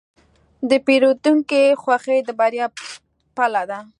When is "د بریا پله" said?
2.27-3.63